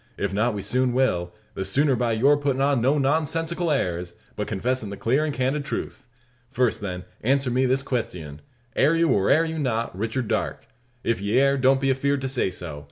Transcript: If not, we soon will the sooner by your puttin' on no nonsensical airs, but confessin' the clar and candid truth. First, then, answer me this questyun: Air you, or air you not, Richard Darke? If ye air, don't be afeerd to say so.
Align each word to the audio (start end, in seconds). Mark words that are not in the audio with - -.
If 0.17 0.33
not, 0.33 0.55
we 0.55 0.63
soon 0.63 0.93
will 0.93 1.31
the 1.53 1.63
sooner 1.63 1.95
by 1.95 2.13
your 2.13 2.35
puttin' 2.35 2.59
on 2.59 2.81
no 2.81 2.97
nonsensical 2.97 3.69
airs, 3.69 4.15
but 4.35 4.47
confessin' 4.47 4.89
the 4.89 4.97
clar 4.97 5.23
and 5.23 5.31
candid 5.31 5.63
truth. 5.63 6.07
First, 6.49 6.81
then, 6.81 7.03
answer 7.21 7.51
me 7.51 7.67
this 7.67 7.83
questyun: 7.83 8.39
Air 8.75 8.95
you, 8.95 9.09
or 9.09 9.29
air 9.29 9.45
you 9.45 9.59
not, 9.59 9.95
Richard 9.95 10.27
Darke? 10.27 10.65
If 11.03 11.21
ye 11.21 11.37
air, 11.39 11.55
don't 11.55 11.79
be 11.79 11.89
afeerd 11.91 12.21
to 12.21 12.27
say 12.29 12.49
so. 12.49 12.79